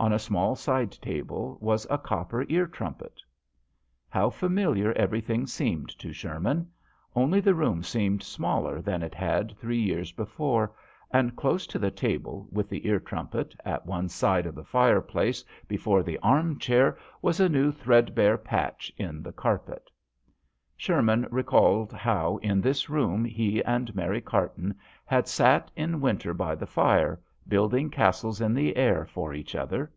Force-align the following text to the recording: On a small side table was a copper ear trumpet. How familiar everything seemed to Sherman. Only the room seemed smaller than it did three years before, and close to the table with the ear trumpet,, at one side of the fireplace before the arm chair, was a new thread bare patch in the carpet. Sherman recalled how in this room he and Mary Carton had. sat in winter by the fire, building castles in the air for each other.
On 0.00 0.12
a 0.12 0.18
small 0.20 0.54
side 0.54 0.92
table 0.92 1.58
was 1.60 1.84
a 1.90 1.98
copper 1.98 2.46
ear 2.48 2.68
trumpet. 2.68 3.20
How 4.08 4.30
familiar 4.30 4.92
everything 4.92 5.44
seemed 5.48 5.88
to 5.98 6.12
Sherman. 6.12 6.70
Only 7.16 7.40
the 7.40 7.56
room 7.56 7.82
seemed 7.82 8.22
smaller 8.22 8.80
than 8.80 9.02
it 9.02 9.16
did 9.20 9.58
three 9.58 9.80
years 9.80 10.12
before, 10.12 10.72
and 11.10 11.34
close 11.34 11.66
to 11.66 11.80
the 11.80 11.90
table 11.90 12.46
with 12.52 12.68
the 12.68 12.86
ear 12.86 13.00
trumpet,, 13.00 13.56
at 13.64 13.86
one 13.86 14.08
side 14.08 14.46
of 14.46 14.54
the 14.54 14.62
fireplace 14.62 15.44
before 15.66 16.04
the 16.04 16.18
arm 16.20 16.60
chair, 16.60 16.96
was 17.20 17.40
a 17.40 17.48
new 17.48 17.72
thread 17.72 18.14
bare 18.14 18.38
patch 18.38 18.92
in 18.98 19.20
the 19.20 19.32
carpet. 19.32 19.90
Sherman 20.76 21.26
recalled 21.28 21.92
how 21.92 22.36
in 22.36 22.60
this 22.60 22.88
room 22.88 23.24
he 23.24 23.64
and 23.64 23.92
Mary 23.96 24.20
Carton 24.20 24.76
had. 25.06 25.26
sat 25.26 25.72
in 25.74 26.00
winter 26.00 26.32
by 26.32 26.54
the 26.54 26.68
fire, 26.68 27.20
building 27.48 27.88
castles 27.88 28.42
in 28.42 28.52
the 28.52 28.76
air 28.76 29.06
for 29.06 29.32
each 29.32 29.54
other. 29.54 29.90